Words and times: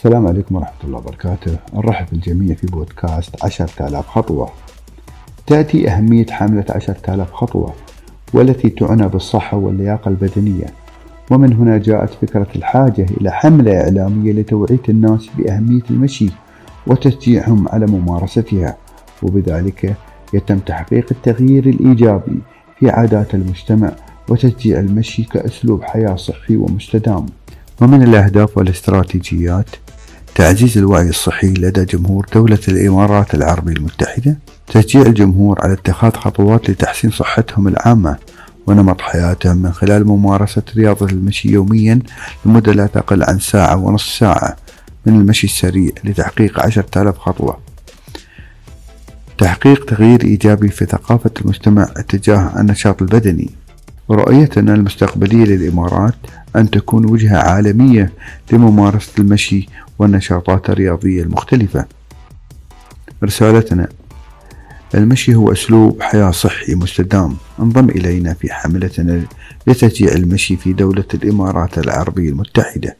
السلام 0.00 0.26
عليكم 0.26 0.56
ورحمة 0.56 0.84
الله 0.84 0.98
وبركاته. 0.98 1.56
نرحب 1.74 2.06
الجميع 2.12 2.54
في 2.54 2.66
بودكاست 2.66 3.44
عشرة 3.44 3.88
آلاف 3.88 4.06
خطوة. 4.06 4.50
تأتي 5.46 5.90
أهمية 5.90 6.26
حملة 6.30 6.64
عشرة 6.70 7.14
آلاف 7.14 7.32
خطوة 7.32 7.72
والتي 8.34 8.68
تعنى 8.70 9.08
بالصحة 9.08 9.56
واللياقة 9.56 10.08
البدنية. 10.08 10.66
ومن 11.30 11.52
هنا 11.52 11.78
جاءت 11.78 12.10
فكرة 12.10 12.46
الحاجة 12.56 13.06
إلى 13.20 13.30
حملة 13.30 13.80
إعلامية 13.80 14.32
لتوعية 14.32 14.82
الناس 14.88 15.30
بأهمية 15.38 15.82
المشي 15.90 16.30
وتشجيعهم 16.86 17.68
على 17.68 17.86
ممارستها. 17.86 18.76
وبذلك 19.22 19.96
يتم 20.34 20.58
تحقيق 20.58 21.06
التغيير 21.10 21.66
الإيجابي 21.66 22.38
في 22.78 22.90
عادات 22.90 23.34
المجتمع 23.34 23.92
وتشجيع 24.28 24.80
المشي 24.80 25.22
كأسلوب 25.24 25.82
حياة 25.82 26.14
صحي 26.14 26.56
ومستدام. 26.56 27.26
ومن 27.80 28.02
الأهداف 28.02 28.58
والاستراتيجيات 28.58 29.66
تعزيز 30.34 30.78
الوعي 30.78 31.08
الصحي 31.08 31.46
لدى 31.46 31.84
جمهور 31.84 32.26
دولة 32.34 32.58
الإمارات 32.68 33.34
العربية 33.34 33.72
المتحدة 33.72 34.38
تشجيع 34.66 35.02
الجمهور 35.02 35.58
على 35.62 35.72
اتخاذ 35.72 36.10
خطوات 36.12 36.70
لتحسين 36.70 37.10
صحتهم 37.10 37.68
العامة 37.68 38.16
ونمط 38.66 39.00
حياتهم 39.00 39.56
من 39.56 39.72
خلال 39.72 40.06
ممارسة 40.06 40.62
رياضة 40.76 41.06
المشي 41.06 41.48
يوميا 41.48 41.98
لمدة 42.44 42.72
لا 42.72 42.86
تقل 42.86 43.22
عن 43.22 43.38
ساعة 43.38 43.76
ونصف 43.76 44.18
ساعة 44.18 44.56
من 45.06 45.20
المشي 45.20 45.46
السريع 45.46 45.90
لتحقيق 46.04 46.60
عشرة 46.60 47.02
آلاف 47.02 47.18
خطوة. 47.18 47.58
تحقيق 49.38 49.84
تغيير 49.84 50.24
إيجابي 50.24 50.68
في 50.68 50.84
ثقافة 50.84 51.30
المجتمع 51.40 51.88
اتجاه 51.96 52.60
النشاط 52.60 53.02
البدني. 53.02 53.50
ورؤيتنا 54.10 54.74
المستقبلية 54.74 55.44
للإمارات 55.44 56.14
أن 56.56 56.70
تكون 56.70 57.10
وجهة 57.10 57.38
عالمية 57.38 58.12
لممارسة 58.52 59.12
المشي 59.18 59.68
والنشاطات 59.98 60.70
الرياضية 60.70 61.22
المختلفة. 61.22 61.86
رسالتنا 63.24 63.88
المشي 64.94 65.34
هو 65.34 65.52
أسلوب 65.52 66.02
حياة 66.02 66.30
صحي 66.30 66.74
مستدام 66.74 67.36
انضم 67.60 67.88
إلينا 67.90 68.34
في 68.34 68.52
حملتنا 68.52 69.22
لتشجيع 69.66 70.12
المشي 70.12 70.56
في 70.56 70.72
دولة 70.72 71.04
الإمارات 71.14 71.78
العربية 71.78 72.28
المتحدة. 72.28 72.96